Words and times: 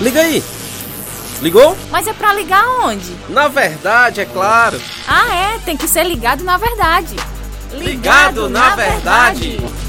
Liga 0.00 0.20
aí! 0.20 0.42
Ligou? 1.40 1.76
Mas 1.90 2.06
é 2.06 2.12
pra 2.12 2.32
ligar 2.32 2.64
onde? 2.84 3.16
Na 3.28 3.48
verdade, 3.48 4.20
é 4.20 4.24
claro. 4.24 4.80
Ah, 5.08 5.34
é, 5.34 5.58
tem 5.58 5.76
que 5.76 5.88
ser 5.88 6.04
ligado 6.04 6.44
na 6.44 6.56
verdade. 6.56 7.16
Ligado, 7.72 7.82
ligado 7.82 8.48
na, 8.48 8.68
na, 8.70 8.76
verdade. 8.76 9.56
verdade. 9.58 9.82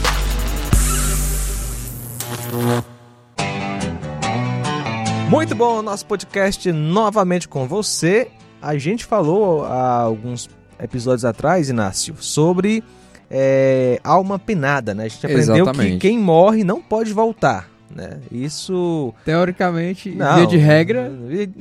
Muito 5.29 5.55
bom, 5.55 5.81
nosso 5.81 6.05
podcast 6.05 6.71
novamente 6.71 7.47
com 7.47 7.67
você. 7.67 8.29
A 8.61 8.77
gente 8.77 9.05
falou 9.05 9.65
há 9.65 10.01
alguns 10.01 10.49
episódios 10.79 11.25
atrás, 11.25 11.69
Inácio, 11.69 12.15
sobre 12.19 12.83
é, 13.29 13.99
alma 14.03 14.37
penada, 14.37 14.93
né? 14.93 15.05
A 15.05 15.07
gente 15.07 15.25
aprendeu 15.25 15.65
Exatamente. 15.65 15.93
que 15.93 15.97
quem 15.97 16.19
morre 16.19 16.63
não 16.63 16.81
pode 16.81 17.11
voltar. 17.11 17.72
Né? 17.95 18.19
Isso. 18.31 19.13
Teoricamente, 19.23 20.09
não, 20.09 20.35
via 20.35 20.47
de 20.47 20.57
regra. 20.57 21.11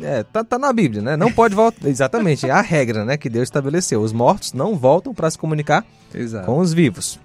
É, 0.00 0.22
tá, 0.22 0.42
tá 0.42 0.58
na 0.58 0.72
Bíblia, 0.72 1.02
né? 1.02 1.16
Não 1.16 1.30
pode 1.30 1.54
voltar. 1.54 1.84
Exatamente, 1.88 2.46
é 2.46 2.50
a 2.50 2.60
regra 2.60 3.04
né, 3.04 3.16
que 3.16 3.28
Deus 3.28 3.44
estabeleceu. 3.44 4.00
Os 4.00 4.12
mortos 4.12 4.52
não 4.52 4.76
voltam 4.76 5.12
para 5.12 5.30
se 5.30 5.38
comunicar 5.38 5.84
Exato. 6.14 6.46
com 6.46 6.58
os 6.58 6.72
vivos. 6.72 7.20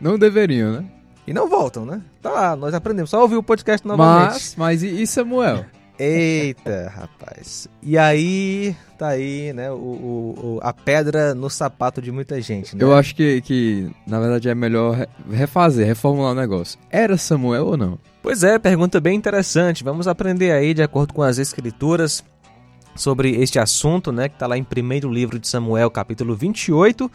Não 0.00 0.18
deveriam, 0.18 0.72
né? 0.72 0.84
E 1.26 1.32
não 1.32 1.48
voltam, 1.48 1.86
né? 1.86 2.02
Tá 2.20 2.30
lá, 2.30 2.56
nós 2.56 2.74
aprendemos. 2.74 3.10
Só 3.10 3.22
ouvir 3.22 3.36
o 3.36 3.42
podcast 3.42 3.86
novamente. 3.86 4.32
Mas, 4.32 4.54
mas 4.56 4.82
e 4.82 5.06
Samuel? 5.06 5.64
Eita, 5.98 6.92
rapaz. 6.94 7.68
E 7.80 7.96
aí, 7.96 8.74
tá 8.98 9.08
aí, 9.08 9.52
né, 9.52 9.70
o, 9.70 9.76
o, 9.76 10.60
a 10.60 10.72
pedra 10.72 11.34
no 11.34 11.48
sapato 11.48 12.02
de 12.02 12.10
muita 12.10 12.40
gente, 12.40 12.76
né? 12.76 12.82
Eu 12.82 12.94
acho 12.94 13.14
que, 13.14 13.40
que, 13.42 13.90
na 14.06 14.18
verdade, 14.18 14.48
é 14.48 14.54
melhor 14.54 15.06
refazer, 15.30 15.86
reformular 15.86 16.32
o 16.32 16.34
negócio. 16.34 16.78
Era 16.90 17.16
Samuel 17.16 17.66
ou 17.66 17.76
não? 17.76 17.98
Pois 18.22 18.42
é, 18.42 18.58
pergunta 18.58 19.00
bem 19.00 19.16
interessante. 19.16 19.84
Vamos 19.84 20.08
aprender 20.08 20.50
aí, 20.50 20.74
de 20.74 20.82
acordo 20.82 21.14
com 21.14 21.22
as 21.22 21.38
escrituras, 21.38 22.24
sobre 22.96 23.30
este 23.40 23.58
assunto, 23.58 24.10
né, 24.10 24.28
que 24.28 24.34
está 24.34 24.46
lá 24.46 24.56
em 24.56 24.64
primeiro 24.64 25.10
livro 25.10 25.38
de 25.38 25.46
Samuel, 25.46 25.90
capítulo 25.90 26.34
28. 26.34 27.10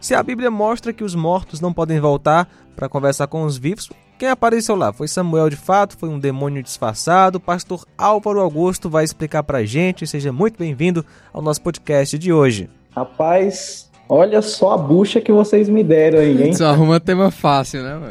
Se 0.00 0.14
a 0.14 0.22
Bíblia 0.22 0.50
mostra 0.50 0.92
que 0.92 1.04
os 1.04 1.14
mortos 1.14 1.60
não 1.60 1.72
podem 1.72 1.98
voltar 1.98 2.48
para 2.76 2.88
conversar 2.88 3.26
com 3.26 3.42
os 3.42 3.56
vivos, 3.56 3.88
quem 4.18 4.28
apareceu 4.28 4.74
lá? 4.74 4.92
Foi 4.92 5.06
Samuel 5.06 5.48
de 5.48 5.56
fato? 5.56 5.96
Foi 5.96 6.08
um 6.08 6.18
demônio 6.18 6.62
disfarçado? 6.62 7.38
O 7.38 7.40
pastor 7.40 7.86
Álvaro 7.96 8.40
Augusto 8.40 8.90
vai 8.90 9.04
explicar 9.04 9.44
pra 9.44 9.64
gente. 9.64 10.06
Seja 10.06 10.32
muito 10.32 10.58
bem-vindo 10.58 11.06
ao 11.32 11.40
nosso 11.40 11.62
podcast 11.62 12.18
de 12.18 12.32
hoje. 12.32 12.68
Rapaz, 12.90 13.88
olha 14.08 14.42
só 14.42 14.72
a 14.72 14.76
bucha 14.76 15.20
que 15.20 15.30
vocês 15.30 15.68
me 15.68 15.84
deram 15.84 16.18
aí, 16.18 16.42
hein? 16.42 16.50
Isso 16.50 16.64
arruma 16.64 16.98
tema 16.98 17.30
fácil, 17.30 17.82
né, 17.82 18.10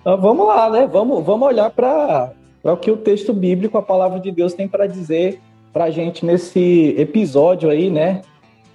então, 0.00 0.18
vamos 0.20 0.46
lá, 0.46 0.68
né? 0.68 0.88
Vamos, 0.90 1.24
vamos 1.24 1.46
olhar 1.46 1.70
para 1.70 2.32
o 2.64 2.76
que 2.76 2.90
o 2.90 2.96
texto 2.96 3.32
bíblico, 3.32 3.78
a 3.78 3.82
palavra 3.82 4.18
de 4.18 4.32
Deus, 4.32 4.54
tem 4.54 4.66
para 4.66 4.88
dizer 4.88 5.40
pra 5.72 5.90
gente 5.90 6.26
nesse 6.26 6.96
episódio 6.98 7.70
aí, 7.70 7.90
né? 7.90 8.22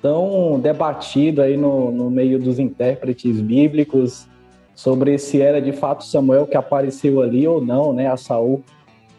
Tão 0.02 0.58
debatido 0.62 1.42
aí 1.42 1.58
no, 1.58 1.92
no 1.92 2.10
meio 2.10 2.40
dos 2.40 2.58
intérpretes 2.58 3.42
bíblicos, 3.42 4.30
sobre 4.80 5.18
se 5.18 5.42
era 5.42 5.62
de 5.62 5.74
fato 5.74 6.06
Samuel 6.06 6.48
que 6.48 6.56
apareceu 6.56 7.22
ali 7.22 7.46
ou 7.46 7.60
não, 7.60 7.92
né, 7.92 8.08
a 8.08 8.16
Saul. 8.16 8.64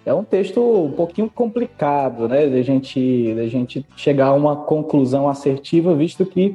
É 0.06 0.14
um 0.14 0.24
texto 0.24 0.58
um 0.58 0.92
pouquinho 0.92 1.28
complicado, 1.28 2.26
né, 2.26 2.46
da 2.46 2.62
gente, 2.62 3.34
da 3.34 3.46
gente 3.46 3.84
chegar 3.94 4.28
a 4.28 4.32
uma 4.32 4.56
conclusão 4.56 5.28
assertiva, 5.28 5.94
visto 5.94 6.24
que 6.24 6.54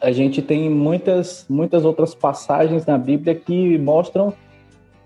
a 0.00 0.10
gente 0.12 0.40
tem 0.40 0.70
muitas, 0.70 1.44
muitas 1.46 1.84
outras 1.84 2.14
passagens 2.14 2.86
na 2.86 2.96
Bíblia 2.96 3.34
que 3.34 3.76
mostram 3.76 4.32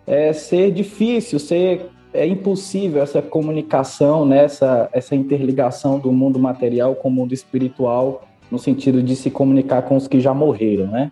é, 0.06 0.32
ser 0.32 0.70
difícil, 0.70 1.40
ser 1.40 1.90
é 2.14 2.24
impossível 2.24 3.02
essa 3.02 3.20
comunicação, 3.20 4.24
né, 4.24 4.44
essa, 4.44 4.88
essa 4.92 5.16
interligação 5.16 5.98
do 5.98 6.12
mundo 6.12 6.38
material 6.38 6.94
com 6.94 7.08
o 7.08 7.12
mundo 7.12 7.34
espiritual, 7.34 8.22
no 8.52 8.58
sentido 8.58 9.02
de 9.02 9.16
se 9.16 9.32
comunicar 9.32 9.82
com 9.82 9.96
os 9.96 10.06
que 10.06 10.20
já 10.20 10.32
morreram, 10.32 10.86
né? 10.86 11.10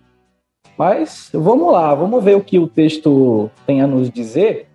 Mas 0.76 1.30
vamos 1.32 1.72
lá, 1.72 1.94
vamos 1.94 2.22
ver 2.22 2.36
o 2.36 2.40
que 2.40 2.58
o 2.58 2.66
texto 2.66 3.50
tem 3.66 3.80
a 3.80 3.86
nos 3.86 4.10
dizer. 4.10 4.66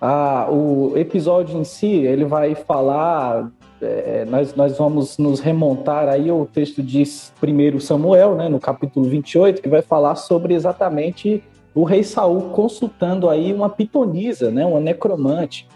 Ah, 0.00 0.48
o 0.50 0.92
episódio 0.96 1.58
em 1.58 1.64
si, 1.64 1.86
ele 1.86 2.24
vai 2.24 2.54
falar, 2.54 3.50
é, 3.80 4.24
nós, 4.26 4.54
nós 4.54 4.78
vamos 4.78 5.18
nos 5.18 5.40
remontar 5.40 6.08
aí 6.08 6.28
ao 6.28 6.46
texto 6.46 6.82
de 6.82 7.02
1 7.02 7.80
Samuel, 7.80 8.34
né, 8.34 8.48
no 8.48 8.60
capítulo 8.60 9.08
28, 9.08 9.62
que 9.62 9.68
vai 9.68 9.82
falar 9.82 10.14
sobre 10.16 10.54
exatamente 10.54 11.42
o 11.74 11.84
rei 11.84 12.04
Saul 12.04 12.50
consultando 12.50 13.28
aí 13.28 13.52
uma 13.52 13.68
pitonisa, 13.68 14.50
né, 14.50 14.64
uma 14.64 14.78
necromante, 14.78 15.66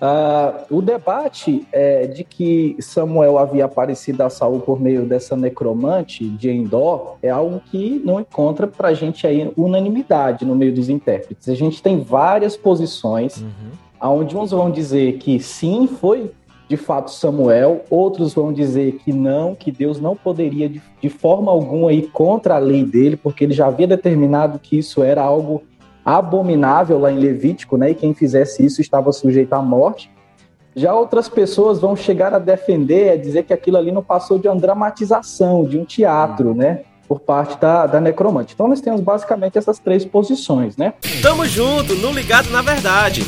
Uh, 0.00 0.76
o 0.76 0.80
debate 0.80 1.66
é, 1.72 2.06
de 2.06 2.22
que 2.22 2.76
Samuel 2.78 3.36
havia 3.36 3.64
aparecido 3.64 4.22
a 4.22 4.30
Saul 4.30 4.60
por 4.60 4.80
meio 4.80 5.04
dessa 5.04 5.36
necromante 5.36 6.24
de 6.24 6.50
Endor 6.50 7.16
é 7.20 7.30
algo 7.30 7.60
que 7.68 8.00
não 8.04 8.20
encontra 8.20 8.68
para 8.68 8.88
a 8.88 8.94
gente 8.94 9.26
aí 9.26 9.52
unanimidade 9.56 10.44
no 10.44 10.54
meio 10.54 10.72
dos 10.72 10.88
intérpretes. 10.88 11.48
A 11.48 11.54
gente 11.54 11.82
tem 11.82 12.00
várias 12.00 12.56
posições, 12.56 13.38
uhum. 13.42 14.10
onde 14.20 14.36
uns 14.36 14.52
vão 14.52 14.70
dizer 14.70 15.18
que 15.18 15.40
sim, 15.40 15.88
foi 15.88 16.30
de 16.68 16.76
fato 16.76 17.10
Samuel, 17.10 17.82
outros 17.88 18.34
vão 18.34 18.52
dizer 18.52 18.98
que 18.98 19.12
não, 19.12 19.54
que 19.54 19.72
Deus 19.72 19.98
não 19.98 20.14
poderia 20.14 20.68
de, 20.68 20.82
de 21.00 21.08
forma 21.08 21.50
alguma 21.50 21.92
ir 21.92 22.10
contra 22.10 22.56
a 22.56 22.58
lei 22.58 22.84
dele, 22.84 23.16
porque 23.16 23.42
ele 23.42 23.54
já 23.54 23.66
havia 23.66 23.86
determinado 23.86 24.58
que 24.58 24.78
isso 24.78 25.02
era 25.02 25.22
algo 25.22 25.62
abominável 26.04 26.98
lá 26.98 27.12
em 27.12 27.18
Levítico, 27.18 27.76
né? 27.76 27.90
E 27.90 27.94
quem 27.94 28.14
fizesse 28.14 28.64
isso 28.64 28.80
estava 28.80 29.12
sujeito 29.12 29.52
à 29.52 29.62
morte. 29.62 30.10
Já 30.74 30.94
outras 30.94 31.28
pessoas 31.28 31.80
vão 31.80 31.96
chegar 31.96 32.32
a 32.32 32.38
defender, 32.38 33.10
a 33.10 33.16
dizer 33.16 33.42
que 33.44 33.52
aquilo 33.52 33.76
ali 33.76 33.90
não 33.90 34.02
passou 34.02 34.38
de 34.38 34.46
uma 34.48 34.56
dramatização, 34.56 35.64
de 35.64 35.78
um 35.78 35.84
teatro, 35.84 36.54
né? 36.54 36.82
Por 37.08 37.20
parte 37.20 37.58
da, 37.58 37.86
da 37.86 38.00
necromante. 38.00 38.54
Então 38.54 38.68
nós 38.68 38.80
temos 38.80 39.00
basicamente 39.00 39.58
essas 39.58 39.78
três 39.78 40.04
posições, 40.04 40.76
né? 40.76 40.94
Tamo 41.22 41.44
junto, 41.46 41.94
no 41.96 42.12
ligado 42.12 42.50
na 42.50 42.62
verdade. 42.62 43.22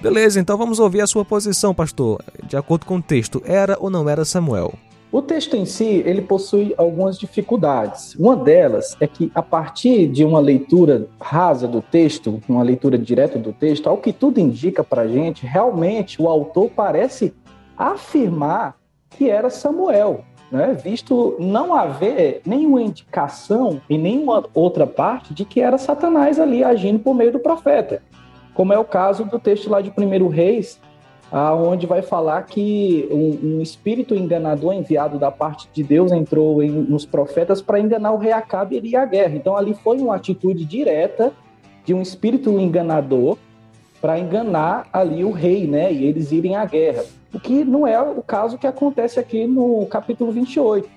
Beleza, 0.00 0.40
então 0.40 0.56
vamos 0.56 0.78
ouvir 0.78 1.02
a 1.02 1.06
sua 1.06 1.24
posição, 1.24 1.74
pastor. 1.74 2.22
De 2.44 2.56
acordo 2.56 2.86
com 2.86 2.96
o 2.96 3.02
texto, 3.02 3.42
era 3.44 3.76
ou 3.78 3.90
não 3.90 4.08
era 4.08 4.24
Samuel? 4.24 4.72
O 5.12 5.20
texto 5.20 5.56
em 5.56 5.64
si, 5.64 6.04
ele 6.06 6.22
possui 6.22 6.72
algumas 6.78 7.18
dificuldades. 7.18 8.14
Uma 8.14 8.36
delas 8.36 8.96
é 9.00 9.08
que 9.08 9.32
a 9.34 9.42
partir 9.42 10.06
de 10.06 10.24
uma 10.24 10.38
leitura 10.38 11.08
rasa 11.20 11.66
do 11.66 11.82
texto, 11.82 12.40
uma 12.48 12.62
leitura 12.62 12.96
direta 12.96 13.36
do 13.36 13.52
texto, 13.52 13.88
ao 13.88 13.96
que 13.96 14.12
tudo 14.12 14.38
indica 14.38 14.84
para 14.84 15.02
a 15.02 15.08
gente, 15.08 15.44
realmente 15.44 16.22
o 16.22 16.28
autor 16.28 16.70
parece 16.76 17.34
afirmar 17.76 18.76
que 19.10 19.28
era 19.28 19.50
Samuel, 19.50 20.24
né? 20.50 20.78
visto 20.80 21.34
não 21.40 21.74
haver 21.74 22.40
nenhuma 22.46 22.80
indicação 22.80 23.80
em 23.90 23.98
nenhuma 23.98 24.44
outra 24.54 24.86
parte 24.86 25.34
de 25.34 25.44
que 25.44 25.60
era 25.60 25.76
Satanás 25.76 26.38
ali 26.38 26.62
agindo 26.62 27.00
por 27.00 27.14
meio 27.14 27.32
do 27.32 27.40
profeta, 27.40 28.00
como 28.54 28.72
é 28.72 28.78
o 28.78 28.84
caso 28.84 29.24
do 29.24 29.40
texto 29.40 29.68
lá 29.68 29.80
de 29.80 29.90
1 29.90 30.28
Reis, 30.28 30.80
aonde 31.30 31.86
vai 31.86 32.02
falar 32.02 32.42
que 32.42 33.08
um, 33.10 33.56
um, 33.58 33.62
espírito 33.62 34.14
enganador 34.14 34.72
enviado 34.74 35.18
da 35.18 35.30
parte 35.30 35.68
de 35.72 35.82
Deus 35.82 36.10
entrou 36.10 36.62
em, 36.62 36.70
nos 36.70 37.06
profetas 37.06 37.62
para 37.62 37.78
enganar 37.78 38.12
o 38.12 38.18
rei 38.18 38.32
Acabe 38.32 38.78
e 38.78 38.88
ir 38.88 38.96
à 38.96 39.04
guerra. 39.04 39.36
Então 39.36 39.56
ali 39.56 39.74
foi 39.74 39.98
uma 39.98 40.16
atitude 40.16 40.64
direta 40.64 41.32
de 41.84 41.94
um 41.94 42.02
espírito 42.02 42.50
enganador 42.58 43.38
para 44.00 44.18
enganar 44.18 44.88
ali 44.92 45.24
o 45.24 45.30
rei, 45.30 45.66
né, 45.66 45.92
e 45.92 46.06
eles 46.06 46.32
irem 46.32 46.56
à 46.56 46.64
guerra. 46.64 47.04
O 47.32 47.38
que 47.38 47.64
não 47.64 47.86
é 47.86 48.00
o 48.00 48.22
caso 48.22 48.58
que 48.58 48.66
acontece 48.66 49.20
aqui 49.20 49.46
no 49.46 49.86
capítulo 49.86 50.32
28. 50.32 50.88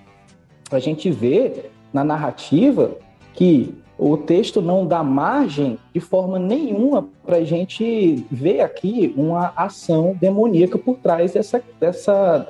A 0.72 0.80
gente 0.80 1.12
vê 1.12 1.66
na 1.92 2.04
narrativa 2.04 2.98
que 3.34 3.76
o 4.12 4.18
texto 4.18 4.62
não 4.62 4.86
dá 4.86 5.02
margem 5.02 5.80
de 5.94 6.00
forma 6.02 6.38
nenhuma 6.38 7.08
para 7.26 7.38
a 7.38 7.44
gente 7.44 8.26
ver 8.30 8.60
aqui 8.60 9.14
uma 9.16 9.54
ação 9.56 10.16
demoníaca 10.20 10.78
por 10.78 10.98
trás 10.98 11.34
dessa, 11.34 11.64
dessa, 11.80 12.48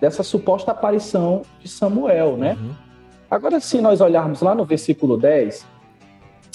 dessa 0.00 0.22
suposta 0.22 0.70
aparição 0.70 1.42
de 1.60 1.68
Samuel, 1.68 2.36
né? 2.36 2.56
Uhum. 2.60 2.70
Agora, 3.28 3.58
se 3.58 3.80
nós 3.80 4.00
olharmos 4.00 4.42
lá 4.42 4.54
no 4.54 4.64
versículo 4.64 5.16
10, 5.16 5.66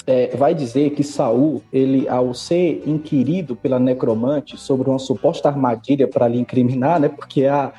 é, 0.06 0.34
vai 0.34 0.54
dizer 0.54 0.90
que 0.90 1.04
Saul, 1.04 1.62
ele, 1.70 2.08
ao 2.08 2.32
ser 2.32 2.82
inquirido 2.86 3.54
pela 3.54 3.78
necromante 3.78 4.56
sobre 4.56 4.88
uma 4.88 4.98
suposta 4.98 5.50
armadilha 5.50 6.08
para 6.08 6.26
lhe 6.26 6.38
incriminar, 6.38 6.98
né? 6.98 7.08
Porque 7.10 7.44
a, 7.44 7.72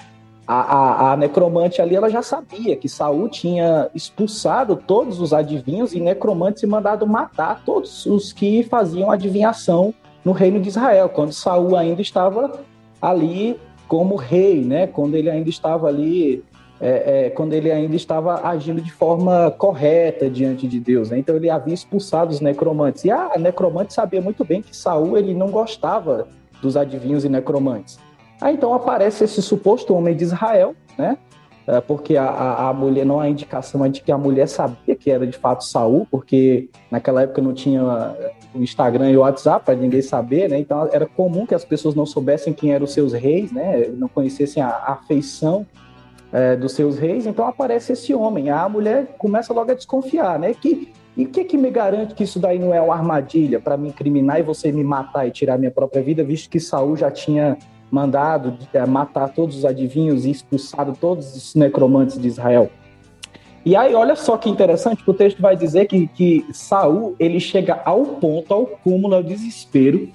a, 0.50 0.62
a, 0.62 1.12
a, 1.12 1.18
necromante 1.18 1.80
ali 1.80 1.96
ela 1.96 2.10
já 2.10 2.24
sabia 2.24 2.76
que 2.76 2.90
Saul 2.90 3.30
tinha 3.30 3.88
expulsado 3.94 4.76
todos 4.76 5.22
os 5.22 5.32
adivinhos 5.32 5.94
e 5.94 6.00
necromantes 6.00 6.64
e 6.64 6.66
mandado 6.66 7.06
matar 7.06 7.62
todos 7.64 8.08
os 8.08 8.34
que 8.34 8.64
faziam 8.64 9.12
adivinhação 9.12 9.94
no 10.26 10.32
reino 10.32 10.60
de 10.60 10.70
Israel, 10.70 11.08
quando 11.08 11.34
Saul 11.34 11.76
ainda 11.76 12.02
estava 12.02 12.62
ali 13.00 13.60
como 13.88 14.16
rei, 14.16 14.66
né? 14.66 14.88
Quando 14.88 15.14
ele 15.14 15.30
ainda 15.30 15.52
estava 15.52 15.88
ali, 15.88 16.44
é, 16.82 17.28
é, 17.28 17.30
quando 17.30 17.54
ele 17.54 17.72
ainda 17.72 17.96
estava 17.96 18.48
agindo 18.48 18.82
de 18.82 18.92
forma 18.92 19.52
correta 19.52 20.28
diante 20.32 20.68
de 20.68 20.80
Deus, 20.80 21.12
né? 21.12 21.20
Então 21.20 21.36
ele 21.36 21.52
havia 21.52 21.76
expulsado 21.76 22.32
os 22.32 22.42
necromantes 22.42 23.06
e 23.06 23.12
a 23.12 23.38
necromante 23.38 23.94
sabia 23.94 24.20
muito 24.20 24.44
bem 24.44 24.64
que 24.64 24.76
Saul 24.76 25.16
ele 25.16 25.36
não 25.36 25.52
gostava 25.52 26.28
dos 26.60 26.76
adivinhos 26.76 27.24
e 27.24 27.30
necromantes. 27.30 28.00
Aí 28.42 28.56
então 28.56 28.74
aparece 28.74 29.24
esse 29.24 29.42
suposto 29.42 29.94
homem 29.94 30.16
de 30.16 30.24
Israel, 30.24 30.76
né? 30.98 31.18
É, 31.68 31.80
porque 31.82 32.18
a, 32.18 32.26
a, 32.26 32.70
a, 32.70 32.74
mulher 32.74 33.06
não 33.06 33.20
há 33.20 33.30
indicação 33.30 33.88
de 33.88 34.02
que 34.02 34.12
a 34.12 34.18
mulher 34.18 34.48
sabia 34.48 34.96
que 34.96 35.12
era 35.12 35.28
de 35.28 35.38
fato 35.38 35.64
Saul, 35.64 36.08
porque 36.10 36.68
naquela 36.90 37.22
época 37.22 37.44
não 37.44 37.54
tinha 37.54 37.82
é, 38.20 38.32
o 38.56 38.64
Instagram 38.64 39.12
e 39.12 39.18
o 39.18 39.20
WhatsApp 39.20 39.66
para 39.66 39.76
ninguém 39.76 40.02
saber, 40.02 40.50
né? 40.50 40.58
Então 40.58 40.90
era 40.92 41.06
comum 41.06 41.46
que 41.46 41.54
as 41.54 41.64
pessoas 41.64 41.94
não 41.94 42.08
soubessem 42.08 42.54
quem 42.54 42.74
eram 42.74 42.86
os 42.86 42.92
seus 42.92 43.14
reis, 43.14 43.52
né? 43.52 43.88
Não 43.90 44.08
conhecessem 44.08 44.64
a, 44.64 44.70
a 44.70 44.94
afeição 44.94 45.64
é, 46.34 46.56
dos 46.56 46.72
seus 46.72 46.98
reis. 46.98 47.28
Então 47.28 47.46
aparece 47.46 47.94
esse 47.94 48.16
homem. 48.16 48.50
A 48.50 48.68
mulher 48.68 49.16
começa 49.20 49.54
logo 49.54 49.70
a 49.70 49.76
desconfiar, 49.76 50.40
né? 50.40 50.56
Que 50.56 50.92
e 51.16 51.26
o 51.26 51.28
que, 51.28 51.44
que 51.44 51.58
me 51.58 51.70
garante 51.70 52.16
que 52.16 52.24
isso 52.24 52.40
daí 52.40 52.58
não 52.58 52.74
é 52.74 52.82
uma 52.82 52.96
armadilha 52.96 53.60
para 53.60 53.76
me 53.76 53.90
incriminar 53.90 54.40
e 54.40 54.44
você 54.44 54.72
me 54.72 54.84
matar 54.84 55.28
e 55.28 55.32
tirar 55.32 55.58
minha 55.58 55.70
própria 55.70 56.02
vida, 56.02 56.24
visto 56.24 56.50
que 56.50 56.60
Saul 56.60 56.96
já 56.96 57.12
tinha 57.12 57.58
mandado 57.92 58.58
é, 58.74 58.86
matar 58.86 59.30
todos 59.30 59.58
os 59.58 59.66
adivinhos 59.66 60.26
e 60.26 60.32
expulsado 60.32 60.98
todos 61.00 61.36
os 61.36 61.56
necromantes 61.56 62.20
de 62.20 62.28
Israel. 62.28 62.70
E 63.66 63.76
aí, 63.76 63.94
olha 63.94 64.16
só 64.16 64.38
que 64.38 64.50
interessante, 64.50 65.04
o 65.06 65.14
texto 65.14 65.42
vai 65.42 65.56
dizer 65.56 65.88
que, 65.88 66.08
que 66.08 66.46
Saul 66.54 67.16
ele 67.20 67.40
chega 67.40 67.82
ao 67.84 68.04
ponto, 68.06 68.54
ao 68.54 68.66
cúmulo, 68.66 69.16
ao 69.16 69.24
desespero, 69.24 70.10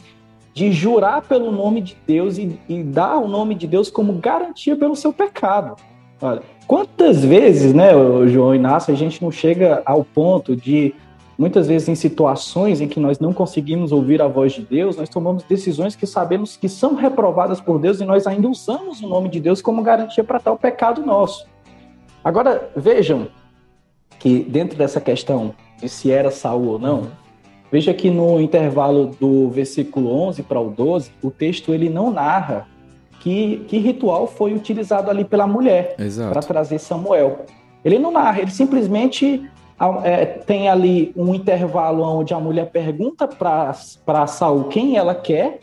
de 0.55 0.73
jurar 0.73 1.23
pelo 1.23 1.51
nome 1.51 1.81
de 1.81 1.97
Deus 2.07 2.39
e, 2.39 2.59
e 2.69 2.83
dar 2.83 3.19
o 3.19 3.29
nome 3.29 3.55
de 3.55 3.67
Deus 3.67 3.91
como 3.91 4.15
garantia 4.15 4.77
pelo 4.77 4.97
seu 4.97 5.13
pecado. 5.13 5.77
Olha, 6.23 6.43
quantas 6.67 7.25
vezes, 7.25 7.75
né, 7.75 7.91
João 8.29 8.55
Inácio, 8.55 8.95
a 8.95 8.97
gente 8.97 9.23
não 9.23 9.31
chega 9.31 9.83
ao 9.85 10.05
ponto 10.05 10.57
de 10.57 10.95
Muitas 11.37 11.67
vezes, 11.67 11.89
em 11.89 11.95
situações 11.95 12.81
em 12.81 12.87
que 12.87 13.01
nós 13.01 13.19
não 13.19 13.33
conseguimos 13.33 13.91
ouvir 13.91 14.23
a 14.23 14.29
voz 14.29 14.53
de 14.53 14.63
Deus, 14.63 14.97
nós 14.97 15.09
tomamos 15.09 15.43
decisões 15.43 15.97
que 15.97 16.07
sabemos 16.07 16.57
que 16.57 16.69
são 16.69 16.95
reprovadas 16.95 17.61
por 17.61 17.79
Deus 17.79 18.01
e 18.01 18.05
nós 18.05 18.27
ainda 18.27 18.49
usamos 18.49 19.01
o 19.03 19.09
nome 19.09 19.29
de 19.29 19.41
Deus 19.41 19.61
como 19.61 19.83
garantia 19.83 20.23
para 20.23 20.39
tal 20.39 20.57
pecado 20.57 21.05
nosso. 21.05 21.47
Agora, 22.23 22.71
vejam 22.77 23.29
que 24.21 24.41
dentro 24.41 24.79
dessa 24.79 25.01
questão 25.01 25.55
de 25.81 25.89
se 25.89 26.11
era 26.11 26.31
Saul 26.31 26.69
ou 26.69 26.79
não, 26.79 27.09
veja 27.71 27.93
que 27.93 28.11
no 28.11 28.41
intervalo 28.41 29.11
do 29.21 29.51
versículo 29.51 30.11
11 30.29 30.43
para 30.45 30.61
o 30.61 30.71
12, 30.71 31.11
o 31.21 31.31
texto 31.33 31.75
ele 31.75 31.91
não 31.91 32.13
narra 32.13 32.69
que, 33.19 33.65
que 33.67 33.79
ritual 33.79 34.29
foi 34.29 34.55
utilizado 34.55 35.11
ali 35.11 35.25
pela 35.25 35.47
mulher 35.47 35.97
para 36.31 36.41
trazer 36.41 36.79
Samuel. 36.79 37.45
Ele 37.85 37.99
não 37.99 38.13
narra, 38.13 38.41
ele 38.41 38.51
simplesmente 38.51 39.51
é, 40.05 40.25
tem 40.25 40.69
ali 40.69 41.13
um 41.17 41.35
intervalo 41.35 42.03
onde 42.03 42.33
a 42.33 42.39
mulher 42.39 42.71
pergunta 42.71 43.27
para 43.27 44.27
Saul 44.27 44.65
quem 44.65 44.97
ela 44.97 45.15
quer, 45.15 45.61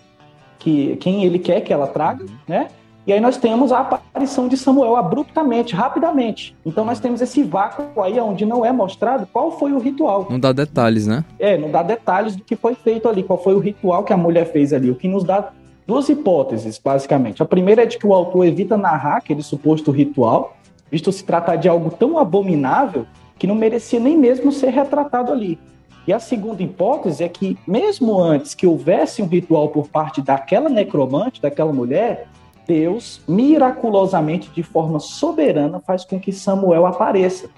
que, 0.59 0.95
quem 0.97 1.23
ele 1.23 1.39
quer 1.39 1.61
que 1.61 1.71
ela 1.71 1.87
traga, 1.87 2.25
né? 2.47 2.67
E 3.05 3.11
aí 3.11 3.19
nós 3.19 3.35
temos 3.35 3.71
a 3.71 3.79
aparição 3.79 4.47
de 4.47 4.55
Samuel 4.55 4.95
abruptamente, 4.95 5.73
rapidamente. 5.73 6.55
Então 6.63 6.85
nós 6.85 6.99
temos 6.99 7.19
esse 7.19 7.41
vácuo 7.41 7.99
aí 8.01 8.19
onde 8.19 8.45
não 8.45 8.63
é 8.63 8.71
mostrado 8.71 9.27
qual 9.33 9.57
foi 9.57 9.73
o 9.73 9.79
ritual. 9.79 10.27
Não 10.29 10.39
dá 10.39 10.51
detalhes, 10.51 11.07
né? 11.07 11.25
É, 11.39 11.57
não 11.57 11.71
dá 11.71 11.81
detalhes 11.81 12.35
do 12.35 12.43
que 12.43 12.55
foi 12.55 12.75
feito 12.75 13.09
ali, 13.09 13.23
qual 13.23 13.41
foi 13.41 13.55
o 13.55 13.59
ritual 13.59 14.03
que 14.03 14.13
a 14.13 14.17
mulher 14.17 14.51
fez 14.51 14.71
ali. 14.71 14.91
O 14.91 14.95
que 14.95 15.07
nos 15.07 15.23
dá 15.23 15.51
duas 15.87 16.09
hipóteses, 16.09 16.77
basicamente. 16.77 17.41
A 17.41 17.45
primeira 17.45 17.81
é 17.81 17.85
de 17.87 17.97
que 17.97 18.05
o 18.05 18.13
autor 18.13 18.45
evita 18.45 18.77
narrar 18.77 19.17
aquele 19.17 19.41
suposto 19.41 19.89
ritual, 19.89 20.55
visto 20.91 21.11
se 21.11 21.23
tratar 21.23 21.55
de 21.55 21.67
algo 21.67 21.89
tão 21.89 22.19
abominável 22.19 23.07
que 23.41 23.47
não 23.47 23.55
merecia 23.55 23.99
nem 23.99 24.15
mesmo 24.15 24.51
ser 24.51 24.69
retratado 24.69 25.31
ali. 25.31 25.57
E 26.05 26.13
a 26.13 26.19
segunda 26.19 26.61
hipótese 26.61 27.23
é 27.23 27.27
que, 27.27 27.57
mesmo 27.65 28.21
antes 28.21 28.53
que 28.53 28.67
houvesse 28.67 29.19
um 29.19 29.25
ritual 29.25 29.69
por 29.69 29.87
parte 29.87 30.21
daquela 30.21 30.69
necromante, 30.69 31.41
daquela 31.41 31.73
mulher, 31.73 32.27
Deus, 32.67 33.19
miraculosamente, 33.27 34.51
de 34.51 34.61
forma 34.61 34.99
soberana, 34.99 35.79
faz 35.79 36.05
com 36.05 36.19
que 36.19 36.31
Samuel 36.31 36.85
apareça. 36.85 37.49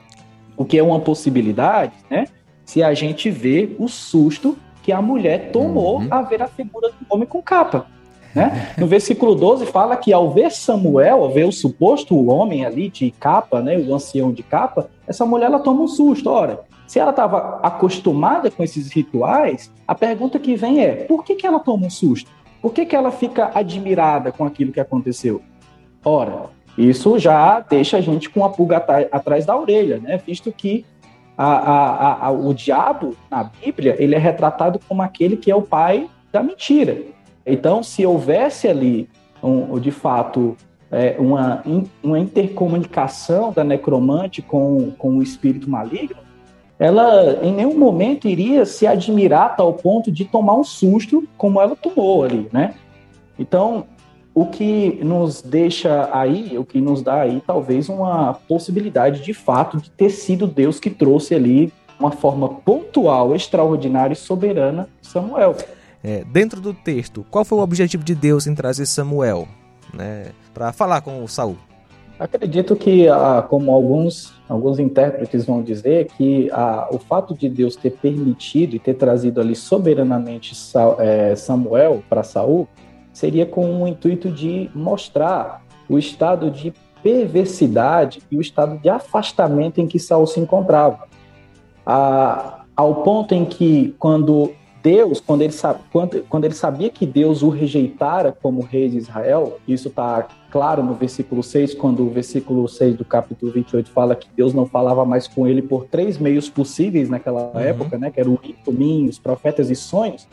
O 0.56 0.64
que 0.64 0.78
é 0.80 0.84
uma 0.84 1.02
possibilidade, 1.02 1.92
né? 2.10 2.28
Se 2.64 2.82
a 2.82 2.94
gente 2.94 3.30
vê 3.30 3.76
o 3.78 3.90
susto 3.90 4.58
que 4.84 4.94
a 4.94 5.02
mulher 5.02 5.52
tomou 5.52 6.00
uhum. 6.00 6.08
a 6.10 6.22
ver 6.22 6.42
a 6.42 6.48
figura 6.48 6.92
do 6.92 7.06
homem 7.10 7.28
com 7.28 7.42
capa. 7.42 7.88
Né? 8.34 8.74
No 8.78 8.88
versículo 8.88 9.36
12 9.36 9.68
fala 9.68 9.96
que 9.96 10.12
ao 10.12 10.32
ver 10.32 10.52
Samuel, 10.52 11.24
ao 11.24 11.32
ver 11.32 11.46
o 11.46 11.52
suposto 11.52 12.28
homem 12.28 12.66
ali 12.66 12.90
de 12.90 13.12
capa, 13.12 13.62
né, 13.62 13.78
o 13.78 13.94
ancião 13.94 14.32
de 14.32 14.42
capa, 14.42 14.90
essa 15.08 15.26
mulher 15.26 15.46
ela 15.46 15.60
toma 15.60 15.84
um 15.84 15.88
susto. 15.88 16.30
Ora, 16.30 16.62
se 16.88 17.00
ela 17.00 17.12
estava 17.12 17.60
acostumada 17.62 18.50
com 18.50 18.64
esses 18.64 18.92
rituais, 18.92 19.72
a 19.88 19.94
pergunta 19.94 20.40
que 20.40 20.56
vem 20.56 20.84
é: 20.84 20.96
por 21.06 21.24
que, 21.24 21.36
que 21.36 21.46
ela 21.46 21.60
toma 21.60 21.88
um 21.88 21.90
susto? 21.90 22.30
Por 22.62 22.74
que, 22.74 22.86
que 22.86 22.96
ela 22.96 23.12
fica 23.12 23.52
admirada 23.54 24.32
com 24.32 24.46
aquilo 24.46 24.72
que 24.72 24.80
aconteceu? 24.80 25.42
Ora, 26.04 26.46
isso 26.78 27.20
já 27.20 27.60
deixa 27.60 27.98
a 27.98 28.02
gente 28.02 28.30
com 28.30 28.44
a 28.44 28.50
pulga 28.50 28.78
atrás 29.12 29.46
da 29.46 29.56
orelha, 29.56 30.00
né? 30.00 30.18
Visto 30.26 30.52
que 30.52 30.86
a, 31.38 31.46
a, 31.46 32.28
a, 32.28 32.32
o 32.32 32.54
diabo 32.54 33.16
na 33.30 33.44
Bíblia 33.44 33.96
ele 34.00 34.16
é 34.16 34.18
retratado 34.18 34.80
como 34.88 35.02
aquele 35.02 35.38
que 35.38 35.52
é 35.52 35.56
o 35.56 35.62
pai 35.62 36.10
da 36.32 36.42
mentira. 36.42 36.98
Então, 37.46 37.84
se 37.84 38.06
houvesse 38.06 38.68
ali, 38.68 39.10
um, 39.42 39.78
de 39.80 39.92
fato, 39.92 40.56
é, 40.92 41.16
uma, 41.20 41.64
uma 42.02 42.20
intercomunicação 42.20 43.52
da 43.52 43.64
necromante 43.64 44.42
com, 44.42 44.92
com 44.98 45.18
o 45.18 45.24
espírito 45.24 45.70
maligno, 45.70 46.22
ela 46.80 47.40
em 47.42 47.54
nenhum 47.54 47.78
momento 47.78 48.28
iria 48.28 48.66
se 48.66 48.86
admirar 48.86 49.46
a 49.46 49.50
tal 49.50 49.74
ponto 49.74 50.12
de 50.12 50.26
tomar 50.26 50.56
um 50.56 50.64
susto 50.64 51.28
como 51.38 51.62
ela 51.62 51.76
tomou 51.76 52.24
ali, 52.24 52.50
né? 52.52 52.76
Então, 53.38 53.86
o 54.34 54.48
que 54.48 55.00
nos 55.04 55.42
deixa 55.42 56.10
aí, 56.12 56.58
o 56.58 56.66
que 56.66 56.82
nos 56.82 57.02
dá 57.02 57.22
aí 57.22 57.42
talvez 57.46 57.88
uma 57.90 58.34
possibilidade 58.34 59.22
de 59.22 59.34
fato 59.34 59.78
de 59.78 59.90
ter 59.92 60.10
sido 60.10 60.48
Deus 60.48 60.80
que 60.80 60.90
trouxe 60.90 61.36
ali 61.36 61.72
uma 62.00 62.12
forma 62.12 62.50
pontual, 62.50 63.36
extraordinária 63.36 64.14
e 64.14 64.18
soberana 64.18 64.90
Samuel. 65.02 65.56
É, 66.04 66.24
dentro 66.26 66.60
do 66.60 66.74
texto, 66.74 67.26
qual 67.32 67.46
foi 67.46 67.58
o 67.58 67.62
objetivo 67.62 68.04
de 68.04 68.14
Deus 68.14 68.46
em 68.46 68.54
trazer 68.54 68.86
Samuel 68.86 69.48
né, 69.94 70.32
para 70.54 70.74
falar 70.74 71.02
com 71.02 71.26
Saul? 71.28 71.56
Acredito 72.20 72.76
que, 72.76 73.08
ah, 73.08 73.46
como 73.48 73.72
alguns, 73.72 74.34
alguns 74.48 74.80
intérpretes 74.80 75.46
vão 75.46 75.64
dizer, 75.64 76.08
que 76.18 76.50
ah, 76.52 76.88
o 76.92 77.00
fato 77.00 77.34
de 77.34 77.50
Deus 77.50 77.76
ter 77.76 77.92
permitido 77.92 78.76
e 78.76 78.80
ter 78.80 78.94
trazido 78.94 79.42
ali 79.42 79.56
soberanamente 79.56 80.54
é, 81.00 81.36
Samuel 81.36 82.04
para 82.10 82.22
Saul 82.22 82.68
seria 83.12 83.46
com 83.46 83.84
o 83.84 83.88
intuito 83.88 84.30
de 84.30 84.70
mostrar 84.76 85.64
o 85.90 85.98
estado 85.98 86.52
de 86.52 86.74
perversidade 87.02 88.22
e 88.32 88.38
o 88.38 88.42
estado 88.42 88.78
de 88.78 88.90
afastamento 88.90 89.82
em 89.82 89.88
que 89.88 90.00
Saul 90.00 90.28
se 90.28 90.40
encontrava. 90.40 91.08
Ah, 91.86 92.64
ao 92.76 93.04
ponto 93.04 93.34
em 93.34 93.44
que, 93.44 93.96
quando 94.00 94.52
Deus, 94.84 95.22
quando 95.22 95.44
ele, 95.44 95.54
quando, 95.94 96.24
quando 96.28 96.44
ele 96.44 96.54
sabia 96.54 96.90
que 96.90 97.06
Deus 97.06 97.42
o 97.42 97.48
rejeitara 97.48 98.34
como 98.34 98.62
rei 98.62 98.90
de 98.90 98.98
Israel, 98.98 99.58
isso 99.66 99.88
está 99.88 100.28
claro 100.52 100.84
no 100.84 100.94
versículo 100.94 101.42
6, 101.42 101.74
quando 101.74 102.06
o 102.06 102.10
versículo 102.10 102.68
6 102.68 102.98
do 102.98 103.06
capítulo 103.06 103.50
28 103.54 103.90
fala 103.90 104.14
que 104.14 104.28
Deus 104.36 104.54
não 104.54 104.66
falava 104.66 105.06
mais 105.06 105.26
com 105.26 105.48
ele 105.48 105.62
por 105.62 105.86
três 105.86 106.18
meios 106.18 106.50
possíveis 106.50 107.10
naquela 107.10 107.54
uhum. 107.54 107.60
época, 107.62 107.98
né, 107.98 108.12
que 108.12 108.20
eram 108.20 108.38
os 109.08 109.18
profetas 109.20 109.70
e 109.70 109.76
sonhos, 109.76 110.28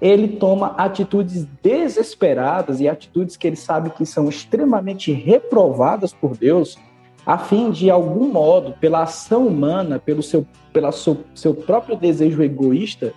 ele 0.00 0.28
toma 0.28 0.74
atitudes 0.78 1.44
desesperadas 1.60 2.80
e 2.80 2.88
atitudes 2.88 3.36
que 3.36 3.48
ele 3.48 3.56
sabe 3.56 3.90
que 3.90 4.06
são 4.06 4.28
extremamente 4.28 5.12
reprovadas 5.12 6.12
por 6.12 6.36
Deus, 6.36 6.78
a 7.26 7.36
fim 7.36 7.70
de, 7.72 7.90
algum 7.90 8.28
modo, 8.28 8.74
pela 8.80 9.02
ação 9.02 9.46
humana, 9.46 9.98
pelo 9.98 10.22
seu, 10.22 10.46
pela 10.72 10.92
seu, 10.92 11.18
seu 11.34 11.52
próprio 11.52 11.96
desejo 11.96 12.42
egoísta, 12.42 13.12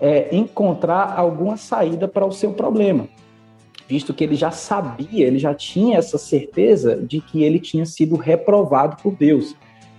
é, 0.00 0.34
encontrar 0.34 1.14
alguma 1.16 1.56
saída 1.56 2.08
para 2.08 2.24
o 2.24 2.32
seu 2.32 2.52
problema, 2.52 3.08
visto 3.88 4.14
que 4.14 4.24
ele 4.24 4.36
já 4.36 4.50
sabia, 4.50 5.26
ele 5.26 5.38
já 5.38 5.54
tinha 5.54 5.98
essa 5.98 6.16
certeza 6.16 6.96
de 6.96 7.20
que 7.20 7.42
ele 7.42 7.58
tinha 7.58 7.84
sido 7.84 8.16
reprovado 8.16 8.96
por 9.02 9.14
Deus. 9.14 9.54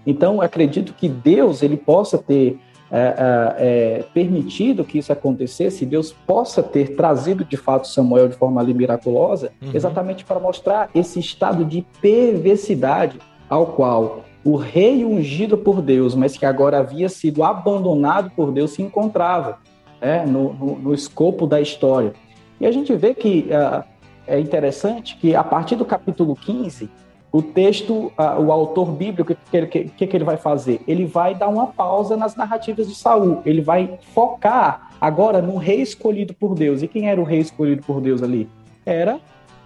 Então, 0.05 0.41
acredito 0.41 0.93
que 0.93 1.07
Deus 1.07 1.61
ele 1.61 1.77
possa 1.77 2.17
ter 2.17 2.57
é, 2.93 2.97
é, 2.97 3.99
é, 3.99 4.03
permitido 4.13 4.83
que 4.83 4.97
isso 4.97 5.13
acontecesse, 5.13 5.85
Deus 5.85 6.11
possa 6.11 6.61
ter 6.61 6.95
trazido 6.95 7.45
de 7.45 7.55
fato 7.55 7.87
Samuel 7.87 8.27
de 8.27 8.35
forma 8.35 8.59
ali 8.59 8.73
miraculosa, 8.73 9.53
uhum. 9.61 9.71
exatamente 9.73 10.25
para 10.25 10.41
mostrar 10.41 10.89
esse 10.93 11.17
estado 11.17 11.63
de 11.63 11.85
perversidade 12.01 13.17
ao 13.49 13.67
qual 13.67 14.25
o 14.43 14.57
rei 14.57 15.05
ungido 15.05 15.57
por 15.57 15.81
Deus, 15.81 16.15
mas 16.15 16.35
que 16.35 16.45
agora 16.45 16.79
havia 16.79 17.07
sido 17.07 17.43
abandonado 17.43 18.31
por 18.31 18.51
Deus, 18.51 18.71
se 18.71 18.81
encontrava 18.81 19.59
né, 20.01 20.25
no, 20.25 20.53
no, 20.53 20.79
no, 20.79 20.93
escopo 20.93 21.45
da 21.45 21.61
história. 21.61 22.13
E 22.59 22.65
a 22.65 22.71
gente 22.71 22.93
vê 22.95 23.13
que 23.13 23.47
uh, 23.49 23.83
é 24.27 24.39
interessante 24.39 25.15
que 25.17 25.35
a 25.35 25.43
partir 25.43 25.75
do 25.75 25.85
capítulo 25.85 26.35
15, 26.35 26.89
o 27.31 27.41
texto, 27.41 28.11
o 28.17 28.51
autor 28.51 28.91
bíblico, 28.91 29.31
o 29.31 29.35
que, 29.49 29.85
que, 29.85 30.07
que, 30.07 30.17
ele 30.17 30.25
vai 30.25 30.35
fazer? 30.35 30.81
Ele 30.85 31.05
vai 31.05 31.33
dar 31.33 31.47
uma 31.47 31.67
pausa 31.67 32.17
nas 32.17 32.35
narrativas 32.35 32.89
de 32.89 32.95
Saul. 32.95 33.41
Ele 33.45 33.61
vai 33.61 33.97
focar 34.13 34.91
agora 34.99 35.41
no 35.41 35.55
rei 35.55 35.81
escolhido 35.81 36.33
por 36.33 36.53
Deus. 36.53 36.81
E 36.81 36.89
quem 36.89 37.09
era 37.09 37.21
o 37.21 37.23
rei 37.23 37.39
escolhido 37.39 37.83
por 37.83 38.01
Deus 38.01 38.21
ali? 38.21 38.49
Era 38.85 39.17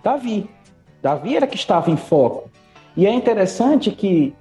Davi. 0.04 0.48
Davi 1.02 1.36
era 1.36 1.48
que 1.48 1.56
estava 1.56 1.90
em 1.90 1.98
foco. 1.98 2.52
E 2.96 3.08
é 3.08 3.14
interessante 3.14 3.90
que 3.90 4.36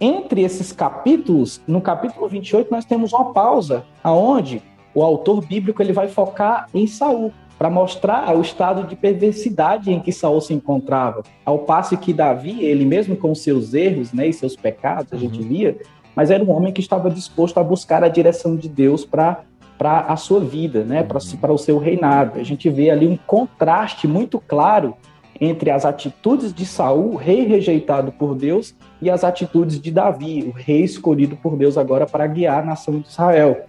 entre 0.00 0.42
esses 0.42 0.72
capítulos, 0.72 1.60
no 1.66 1.82
capítulo 1.82 2.26
28, 2.26 2.70
nós 2.70 2.86
temos 2.86 3.12
uma 3.12 3.34
pausa, 3.34 3.84
aonde 4.02 4.62
o 4.94 5.02
autor 5.02 5.44
bíblico 5.44 5.82
ele 5.82 5.92
vai 5.92 6.08
focar 6.08 6.66
em 6.74 6.86
Saul 6.86 7.32
para 7.58 7.68
mostrar 7.68 8.34
o 8.34 8.40
estado 8.40 8.84
de 8.84 8.96
perversidade 8.96 9.92
em 9.92 10.00
que 10.00 10.12
Saul 10.12 10.40
se 10.40 10.54
encontrava. 10.54 11.22
Ao 11.44 11.58
passo 11.58 11.96
que 11.98 12.12
Davi, 12.12 12.64
ele 12.64 12.86
mesmo 12.86 13.14
com 13.14 13.34
seus 13.34 13.74
erros 13.74 14.14
né, 14.14 14.28
e 14.28 14.32
seus 14.32 14.56
pecados, 14.56 15.12
a 15.12 15.16
gente 15.16 15.42
uhum. 15.42 15.48
via, 15.48 15.76
mas 16.16 16.30
era 16.30 16.42
um 16.42 16.50
homem 16.50 16.72
que 16.72 16.80
estava 16.80 17.10
disposto 17.10 17.58
a 17.58 17.62
buscar 17.62 18.02
a 18.02 18.08
direção 18.08 18.56
de 18.56 18.68
Deus 18.68 19.04
para 19.04 19.42
para 19.76 20.00
a 20.00 20.16
sua 20.16 20.40
vida, 20.40 20.84
né, 20.84 21.02
para 21.02 21.18
uhum. 21.18 21.54
o 21.54 21.58
seu 21.58 21.78
reinado. 21.78 22.38
A 22.38 22.42
gente 22.42 22.68
vê 22.68 22.90
ali 22.90 23.06
um 23.06 23.16
contraste 23.16 24.06
muito 24.06 24.38
claro 24.38 24.94
entre 25.40 25.70
as 25.70 25.86
atitudes 25.86 26.52
de 26.52 26.66
Saul, 26.66 27.16
rei 27.16 27.46
rejeitado 27.46 28.12
por 28.12 28.34
Deus, 28.34 28.74
e 29.00 29.08
as 29.08 29.24
atitudes 29.24 29.80
de 29.80 29.90
Davi, 29.90 30.42
o 30.42 30.50
rei 30.50 30.84
escolhido 30.84 31.34
por 31.36 31.56
Deus 31.56 31.78
agora 31.78 32.06
para 32.06 32.26
guiar 32.26 32.62
a 32.62 32.66
nação 32.66 33.00
de 33.00 33.08
Israel. 33.08 33.64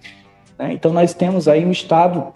Né? 0.62 0.74
Então 0.74 0.94
nós 0.94 1.16
temos 1.16 1.48
aí 1.48 1.66
um 1.66 1.72
estado 1.72 2.28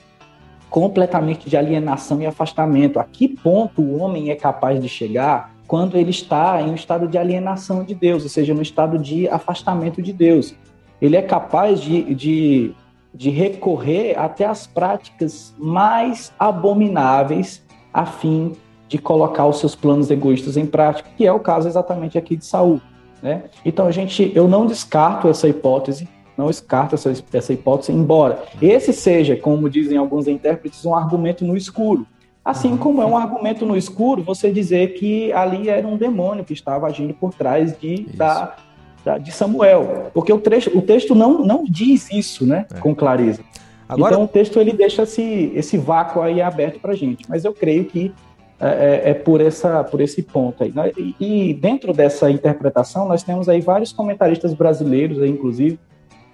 completamente 0.68 1.48
de 1.48 1.56
alienação 1.56 2.20
e 2.22 2.26
afastamento. 2.26 3.00
A 3.00 3.04
que 3.04 3.28
ponto 3.28 3.84
o 3.84 4.00
homem 4.00 4.32
é 4.32 4.36
capaz 4.36 4.82
de 4.82 4.90
chegar 4.90 5.54
quando 5.68 5.96
ele 5.96 6.10
está 6.10 6.60
em 6.62 6.72
um 6.72 6.76
estado 6.76 7.08
de 7.08 7.18
alienação 7.18 7.84
de 7.84 7.94
Deus, 7.94 8.24
ou 8.24 8.30
seja, 8.30 8.54
no 8.54 8.62
estado 8.62 8.98
de 8.98 9.30
afastamento 9.30 10.02
de 10.02 10.12
Deus? 10.12 10.56
Ele 11.00 11.16
é 11.16 11.22
capaz 11.22 11.80
de, 11.80 12.16
de, 12.16 12.74
de 13.14 13.30
recorrer 13.30 14.18
até 14.18 14.46
as 14.46 14.66
práticas 14.66 15.54
mais 15.58 16.34
abomináveis 16.40 17.64
a 17.94 18.06
fim 18.06 18.54
de 18.88 18.98
colocar 18.98 19.46
os 19.46 19.60
seus 19.60 19.76
planos 19.76 20.10
egoístas 20.10 20.58
em 20.58 20.66
prática, 20.66 21.10
que 21.16 21.26
é 21.26 21.32
o 21.32 21.40
caso 21.40 21.68
exatamente 21.68 22.18
aqui 22.18 22.36
de 22.36 22.46
Saul. 22.46 22.82
Né? 23.22 23.44
Então, 23.64 23.92
gente, 23.92 24.32
eu 24.36 24.48
não 24.48 24.66
descarto 24.66 25.28
essa 25.28 25.48
hipótese, 25.48 26.08
não 26.38 26.48
descarto 26.48 26.96
essa, 26.96 27.14
essa 27.34 27.54
hipótese, 27.54 27.92
embora 27.92 28.44
esse 28.62 28.92
seja, 28.92 29.36
como 29.36 29.70
dizem 29.70 29.98
alguns 29.98 30.28
intérpretes, 30.28 30.86
um 30.86 30.94
argumento 30.94 31.46
no 31.46 31.56
escuro. 31.56 32.06
Assim 32.44 32.72
uhum. 32.72 32.78
como 32.78 33.02
é 33.02 33.06
um 33.06 33.18
argumento 33.18 33.66
no 33.66 33.76
escuro 33.76 34.22
você 34.22 34.52
dizer 34.52 34.94
que 34.94 35.34
ali 35.34 35.68
era 35.68 35.88
um 35.88 35.98
demônio 35.98 36.46
que 36.46 36.54
estava 36.54 36.86
agindo 36.86 37.14
por 37.14 37.34
trás 37.34 37.76
de, 37.80 38.06
da, 38.14 38.56
da, 39.04 39.18
de 39.18 39.32
Samuel. 39.32 40.12
Porque 40.14 40.32
o, 40.32 40.40
trecho, 40.40 40.78
o 40.78 40.82
texto 40.82 41.16
não, 41.16 41.44
não 41.44 41.64
diz 41.64 42.12
isso 42.12 42.46
né, 42.46 42.68
é. 42.72 42.78
com 42.80 42.94
clareza. 42.94 43.42
Agora... 43.90 44.14
Então 44.14 44.26
o 44.26 44.28
texto 44.28 44.60
ele 44.60 44.74
deixa 44.74 45.04
esse, 45.04 45.52
esse 45.56 45.78
vácuo 45.78 46.22
aí 46.22 46.40
aberto 46.42 46.80
para 46.80 46.94
gente. 46.94 47.26
Mas 47.28 47.46
eu 47.46 47.54
creio 47.54 47.86
que 47.86 48.14
é, 48.60 48.68
é, 48.68 49.10
é, 49.10 49.14
por, 49.14 49.42
essa, 49.42 49.84
por 49.84 50.00
esse 50.00 50.22
ponto 50.24 50.64
aí. 50.64 50.72
Né? 50.72 50.92
E, 50.98 51.16
e, 51.20 51.54
dentro 51.54 51.94
dessa 51.94 52.32
interpretação, 52.32 53.08
nós 53.08 53.22
temos 53.22 53.50
aí 53.50 53.60
vários 53.60 53.92
comentaristas 53.92 54.54
brasileiros, 54.54 55.22
aí, 55.22 55.30
inclusive, 55.30 55.78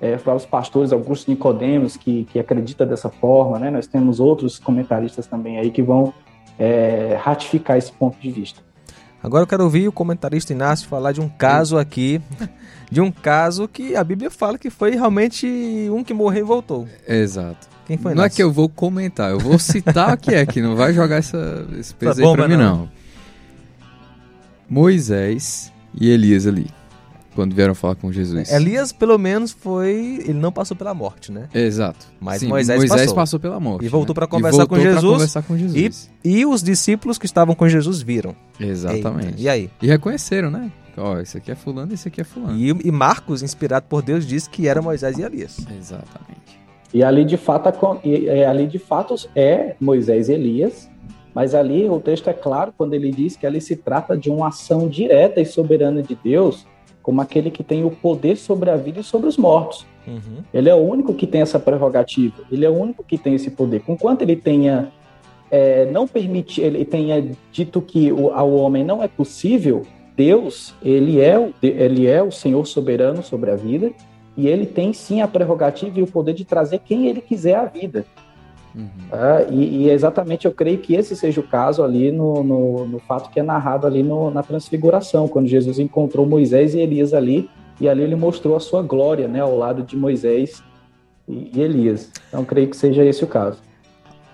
é, 0.01 0.17
os 0.35 0.45
pastores 0.45 0.91
Augusto 0.91 1.29
Nicodemos, 1.29 1.95
que, 1.95 2.25
que 2.25 2.39
acredita 2.39 2.85
dessa 2.85 3.09
forma, 3.09 3.59
né? 3.59 3.69
Nós 3.69 3.85
temos 3.85 4.19
outros 4.19 4.57
comentaristas 4.57 5.27
também 5.27 5.59
aí 5.59 5.69
que 5.69 5.83
vão 5.83 6.11
é, 6.57 7.17
ratificar 7.21 7.77
esse 7.77 7.91
ponto 7.91 8.19
de 8.19 8.31
vista. 8.31 8.61
Agora 9.23 9.43
eu 9.43 9.47
quero 9.47 9.63
ouvir 9.63 9.87
o 9.87 9.91
comentarista 9.91 10.51
Inácio 10.51 10.87
falar 10.87 11.11
de 11.11 11.21
um 11.21 11.29
caso 11.29 11.77
aqui, 11.77 12.19
de 12.89 12.99
um 12.99 13.11
caso 13.11 13.67
que 13.67 13.95
a 13.95 14.03
Bíblia 14.03 14.31
fala 14.31 14.57
que 14.57 14.71
foi 14.71 14.91
realmente 14.91 15.47
um 15.91 16.03
que 16.03 16.13
morreu 16.13 16.43
e 16.43 16.47
voltou. 16.47 16.87
Exato. 17.07 17.69
Quem 17.85 17.97
foi 17.97 18.15
Não 18.15 18.23
é 18.23 18.29
que 18.29 18.41
eu 18.41 18.51
vou 18.51 18.67
comentar, 18.67 19.29
eu 19.29 19.39
vou 19.39 19.59
citar 19.59 20.15
o 20.15 20.17
que 20.17 20.33
é, 20.33 20.43
que 20.45 20.61
não 20.61 20.75
vai 20.75 20.93
jogar 20.93 21.17
essa, 21.17 21.67
esse 21.77 21.93
peso 21.93 22.25
aí 22.25 22.35
pra 22.35 22.47
mim, 22.47 22.57
não. 22.57 22.77
não. 22.77 22.89
Moisés 24.67 25.71
e 25.93 26.09
Elias 26.09 26.47
ali, 26.47 26.67
quando 27.35 27.55
vieram 27.55 27.73
falar 27.73 27.95
com 27.95 28.11
Jesus. 28.11 28.51
Elias, 28.51 28.91
pelo 28.91 29.17
menos, 29.17 29.51
foi. 29.51 30.19
Ele 30.25 30.39
não 30.39 30.51
passou 30.51 30.75
pela 30.75 30.93
morte, 30.93 31.31
né? 31.31 31.47
Exato. 31.53 32.05
Mas 32.19 32.41
Sim, 32.41 32.47
Moisés, 32.47 32.79
Moisés 32.79 33.01
passou. 33.01 33.15
passou. 33.15 33.39
pela 33.39 33.59
morte. 33.59 33.85
E 33.85 33.89
voltou 33.89 34.13
né? 34.13 34.15
para 34.15 34.27
conversar, 34.27 34.67
com 34.67 34.79
Jesus, 34.79 35.13
conversar 35.13 35.43
com 35.43 35.57
Jesus. 35.57 36.09
E, 36.23 36.39
e 36.39 36.45
os 36.45 36.61
discípulos 36.61 37.17
que 37.17 37.25
estavam 37.25 37.55
com 37.55 37.67
Jesus 37.67 38.01
viram. 38.01 38.35
Exatamente. 38.59 39.41
E, 39.41 39.43
e 39.43 39.49
aí? 39.49 39.69
E 39.81 39.87
reconheceram, 39.87 40.51
né? 40.51 40.71
Ó, 40.97 41.13
oh, 41.13 41.19
esse 41.19 41.37
aqui 41.37 41.51
é 41.51 41.55
fulano, 41.55 41.93
esse 41.93 42.07
aqui 42.07 42.21
é 42.21 42.23
fulano. 42.23 42.57
E, 42.57 42.69
e 42.69 42.91
Marcos, 42.91 43.41
inspirado 43.41 43.85
por 43.87 44.01
Deus, 44.01 44.25
diz 44.25 44.47
que 44.47 44.67
era 44.67 44.81
Moisés 44.81 45.17
e 45.17 45.21
Elias. 45.21 45.57
Exatamente. 45.79 46.59
E 46.93 47.03
ali 47.03 47.23
de 47.23 47.37
fato, 47.37 47.69
é, 48.03 48.45
ali 48.45 48.67
de 48.67 48.77
fato 48.77 49.15
é 49.33 49.75
Moisés 49.79 50.27
e 50.27 50.33
Elias, 50.33 50.89
mas 51.33 51.55
ali 51.55 51.87
o 51.89 51.99
texto 51.99 52.29
é 52.29 52.33
claro 52.33 52.73
quando 52.77 52.93
ele 52.93 53.11
diz 53.11 53.37
que 53.37 53.47
ali 53.47 53.61
se 53.61 53.77
trata 53.77 54.17
de 54.17 54.29
uma 54.29 54.49
ação 54.49 54.89
direta 54.89 55.39
e 55.39 55.45
soberana 55.45 56.03
de 56.03 56.15
Deus, 56.15 56.67
como 57.01 57.21
aquele 57.21 57.51
que 57.51 57.63
tem 57.63 57.83
o 57.83 57.91
poder 57.91 58.37
sobre 58.37 58.69
a 58.69 58.75
vida 58.75 58.99
e 58.99 59.03
sobre 59.03 59.27
os 59.27 59.37
mortos. 59.37 59.85
Uhum. 60.07 60.43
Ele 60.53 60.69
é 60.69 60.75
o 60.75 60.79
único 60.79 61.13
que 61.13 61.27
tem 61.27 61.41
essa 61.41 61.59
prerrogativa, 61.59 62.43
ele 62.51 62.65
é 62.65 62.69
o 62.69 62.73
único 62.73 63.03
que 63.03 63.17
tem 63.17 63.35
esse 63.35 63.51
poder. 63.51 63.81
Conquanto 63.81 64.21
ele 64.21 64.35
tenha 64.35 64.91
é, 65.51 65.85
não 65.91 66.07
permite, 66.07 66.61
ele 66.61 66.85
tenha 66.85 67.23
dito 67.51 67.81
que 67.81 68.11
o, 68.11 68.31
ao 68.31 68.51
homem 68.53 68.85
não 68.85 69.03
é 69.03 69.07
possível, 69.07 69.85
Deus, 70.15 70.73
ele 70.81 71.19
é, 71.19 71.49
ele 71.61 72.07
é 72.07 72.23
o 72.23 72.31
Senhor 72.31 72.65
soberano 72.65 73.21
sobre 73.21 73.51
a 73.51 73.55
vida 73.55 73.91
e 74.37 74.47
ele 74.47 74.65
tem 74.65 74.93
sim 74.93 75.21
a 75.21 75.27
prerrogativa 75.27 75.99
e 75.99 76.03
o 76.03 76.07
poder 76.07 76.33
de 76.33 76.45
trazer 76.45 76.79
quem 76.79 77.07
ele 77.07 77.21
quiser 77.21 77.55
à 77.55 77.65
vida. 77.65 78.05
Uhum. 78.73 78.87
Ah, 79.11 79.43
e, 79.49 79.83
e, 79.83 79.89
exatamente 79.89 80.45
eu 80.45 80.51
creio 80.51 80.77
que 80.77 80.95
esse 80.95 81.15
seja 81.15 81.41
o 81.41 81.47
caso 81.47 81.83
ali 81.83 82.11
no, 82.11 82.43
no, 82.43 82.87
no 82.87 82.99
fato 82.99 83.29
que 83.29 83.39
é 83.39 83.43
narrado 83.43 83.85
ali 83.85 84.01
no, 84.01 84.31
na 84.31 84.41
transfiguração, 84.41 85.27
quando 85.27 85.47
Jesus 85.47 85.77
encontrou 85.77 86.25
Moisés 86.25 86.73
e 86.73 86.79
Elias 86.79 87.13
ali, 87.13 87.49
e 87.79 87.89
ali 87.89 88.03
ele 88.03 88.15
mostrou 88.15 88.55
a 88.55 88.59
sua 88.59 88.81
glória 88.81 89.27
né, 89.27 89.41
ao 89.41 89.57
lado 89.57 89.83
de 89.83 89.97
Moisés 89.97 90.63
e, 91.27 91.51
e 91.53 91.61
Elias. 91.61 92.09
Então 92.29 92.45
creio 92.45 92.69
que 92.69 92.77
seja 92.77 93.03
esse 93.03 93.23
o 93.23 93.27
caso. 93.27 93.57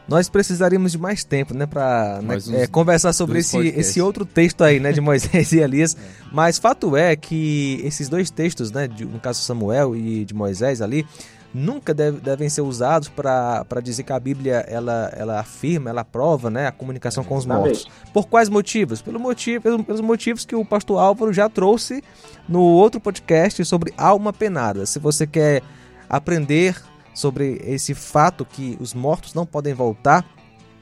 Nós 0.07 0.29
precisaríamos 0.29 0.93
de 0.93 0.97
mais 0.97 1.25
tempo, 1.25 1.53
né, 1.53 1.65
para 1.65 2.21
né, 2.21 2.37
é, 2.53 2.67
conversar 2.67 3.11
sobre 3.11 3.39
esse, 3.39 3.57
esse 3.57 3.99
outro 3.99 4.25
texto 4.25 4.63
aí, 4.63 4.79
né, 4.79 4.93
de 4.93 5.01
Moisés 5.01 5.51
e 5.51 5.59
Elias. 5.59 5.97
É. 6.27 6.29
Mas 6.31 6.57
fato 6.57 6.95
é 6.95 7.15
que 7.15 7.81
esses 7.83 8.09
dois 8.09 8.29
textos, 8.29 8.69
né, 8.71 8.87
de, 8.87 9.05
no 9.05 9.19
caso 9.19 9.41
Samuel 9.41 9.95
e 9.95 10.25
de 10.25 10.33
Moisés 10.33 10.81
ali, 10.81 11.05
nunca 11.53 11.93
deve, 11.93 12.19
devem 12.19 12.49
ser 12.49 12.61
usados 12.61 13.07
para 13.09 13.81
dizer 13.81 14.03
que 14.03 14.13
a 14.13 14.19
Bíblia 14.19 14.65
ela, 14.67 15.11
ela 15.15 15.39
afirma, 15.39 15.89
ela 15.89 16.03
prova, 16.03 16.49
né, 16.49 16.67
a 16.67 16.71
comunicação 16.71 17.23
com 17.23 17.35
os 17.35 17.45
mortos. 17.45 17.87
Por 18.13 18.27
quais 18.27 18.49
motivos? 18.49 19.01
Pelo 19.01 19.19
motivo, 19.19 19.63
pelos, 19.63 19.81
pelos 19.85 20.01
motivos 20.01 20.45
que 20.45 20.55
o 20.55 20.65
pastor 20.65 20.99
Álvaro 20.99 21.33
já 21.33 21.49
trouxe 21.49 22.03
no 22.47 22.61
outro 22.61 22.99
podcast 22.99 23.63
sobre 23.65 23.93
alma 23.97 24.31
penada. 24.31 24.85
Se 24.85 24.99
você 24.99 25.25
quer 25.25 25.63
aprender 26.09 26.75
sobre 27.13 27.59
esse 27.65 27.93
fato 27.95 28.45
que 28.45 28.77
os 28.79 28.93
mortos 28.93 29.33
não 29.33 29.45
podem 29.45 29.73
voltar, 29.73 30.25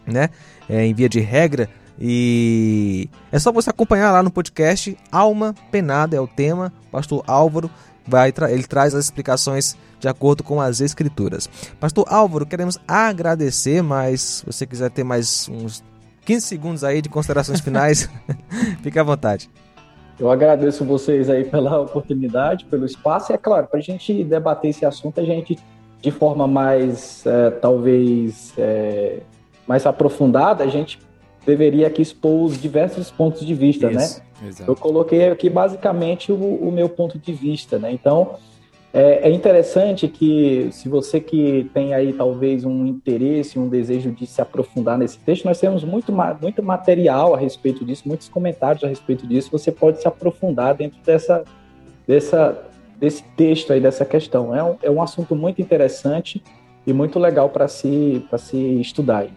né? 0.05 0.29
É, 0.67 0.85
em 0.85 0.93
via 0.93 1.07
de 1.07 1.19
regra. 1.19 1.69
E 1.99 3.09
é 3.31 3.39
só 3.39 3.51
você 3.53 3.69
acompanhar 3.69 4.11
lá 4.11 4.21
no 4.21 4.29
podcast 4.29 4.97
Alma 5.09 5.55
Penada 5.71 6.15
é 6.15 6.19
o 6.19 6.27
tema. 6.27 6.73
Pastor 6.91 7.23
Álvaro 7.25 7.71
vai 8.07 8.33
ele 8.49 8.63
traz 8.63 8.93
as 8.93 9.05
explicações 9.05 9.75
de 9.99 10.07
acordo 10.07 10.43
com 10.43 10.61
as 10.61 10.81
escrituras. 10.81 11.49
Pastor 11.79 12.05
Álvaro, 12.07 12.45
queremos 12.45 12.77
agradecer, 12.87 13.81
mas 13.81 14.21
se 14.21 14.45
você 14.45 14.65
quiser 14.65 14.91
ter 14.91 15.03
mais 15.03 15.49
uns 15.49 15.83
15 16.25 16.45
segundos 16.45 16.83
aí 16.83 17.01
de 17.01 17.09
considerações 17.09 17.59
finais, 17.59 18.09
fique 18.81 18.99
à 18.99 19.03
vontade. 19.03 19.49
Eu 20.19 20.31
agradeço 20.31 20.85
vocês 20.85 21.29
aí 21.29 21.43
pela 21.43 21.81
oportunidade, 21.81 22.65
pelo 22.65 22.85
espaço. 22.85 23.31
E 23.31 23.35
é 23.35 23.37
claro, 23.37 23.67
para 23.67 23.79
a 23.79 23.83
gente 23.83 24.23
debater 24.23 24.69
esse 24.69 24.85
assunto, 24.85 25.19
a 25.19 25.23
gente 25.23 25.57
de 26.01 26.11
forma 26.11 26.47
mais, 26.47 27.25
é, 27.25 27.49
talvez, 27.49 28.53
é, 28.57 29.21
mais 29.67 29.85
aprofundada, 29.85 30.63
a 30.63 30.67
gente 30.67 30.99
deveria 31.45 31.87
aqui 31.87 32.01
expor 32.01 32.43
os 32.43 32.61
diversos 32.61 33.11
pontos 33.11 33.45
de 33.45 33.53
vista, 33.53 33.89
né? 33.89 34.03
Isso, 34.03 34.19
né? 34.19 34.47
Exato. 34.47 34.69
Eu 34.69 34.75
coloquei 34.75 35.29
aqui 35.29 35.49
basicamente 35.49 36.31
o, 36.31 36.35
o, 36.35 36.71
meu 36.71 36.89
ponto 36.89 37.17
de 37.17 37.31
vista, 37.31 37.79
né? 37.79 37.91
Então, 37.91 38.35
é, 38.93 39.29
é, 39.29 39.31
interessante 39.31 40.07
que 40.07 40.69
se 40.71 40.89
você 40.89 41.19
que 41.19 41.69
tem 41.73 41.93
aí 41.93 42.13
talvez 42.13 42.63
um 42.65 42.85
interesse, 42.85 43.59
um 43.59 43.67
desejo 43.67 44.11
de 44.11 44.25
se 44.25 44.41
aprofundar 44.41 44.97
nesse 44.97 45.17
texto, 45.19 45.45
nós 45.45 45.59
temos 45.59 45.83
muito, 45.83 46.11
muito 46.41 46.63
material 46.63 47.33
a 47.33 47.37
respeito 47.37 47.85
disso, 47.85 48.03
muitos 48.05 48.29
comentários 48.29 48.83
a 48.83 48.87
respeito 48.87 49.27
disso, 49.27 49.49
você 49.51 49.71
pode 49.71 50.01
se 50.01 50.07
aprofundar 50.07 50.75
dentro 50.75 50.99
dessa, 51.05 51.43
dessa, 52.07 52.63
desse 52.97 53.23
texto 53.35 53.73
aí, 53.73 53.79
dessa 53.79 54.05
questão. 54.05 54.55
É 54.55 54.63
um, 54.63 54.75
é 54.83 54.91
um 54.91 55.01
assunto 55.01 55.35
muito 55.35 55.61
interessante 55.61 56.41
e 56.85 56.93
muito 56.93 57.19
legal 57.19 57.49
para 57.49 57.67
se, 57.67 58.25
se 58.37 58.57
estudar. 58.79 59.27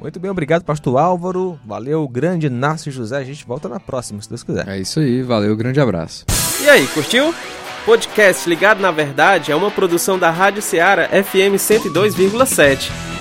Muito 0.00 0.20
bem, 0.20 0.30
obrigado, 0.30 0.62
pastor 0.64 0.98
Álvaro. 0.98 1.58
Valeu, 1.64 2.06
grande 2.06 2.48
Nácio 2.50 2.92
José. 2.92 3.16
A 3.16 3.24
gente 3.24 3.44
volta 3.46 3.68
na 3.68 3.80
próxima, 3.80 4.20
se 4.20 4.28
Deus 4.28 4.42
quiser. 4.42 4.68
É 4.68 4.78
isso 4.78 5.00
aí, 5.00 5.22
valeu, 5.22 5.56
grande 5.56 5.80
abraço. 5.80 6.24
E 6.62 6.68
aí, 6.68 6.86
curtiu? 6.88 7.34
Podcast 7.84 8.48
Ligado 8.48 8.80
na 8.80 8.90
Verdade 8.90 9.52
é 9.52 9.56
uma 9.56 9.70
produção 9.70 10.18
da 10.18 10.30
Rádio 10.30 10.60
Ceará 10.60 11.08
FM 11.08 11.54
102,7. 11.56 13.15